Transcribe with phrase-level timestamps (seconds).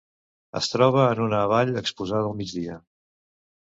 [0.59, 2.85] Es troba en una vall exposada al migdia.